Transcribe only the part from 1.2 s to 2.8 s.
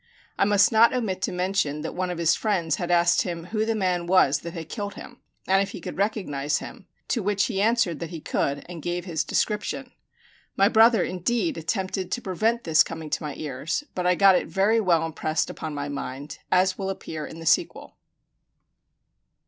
to mention that one of his friends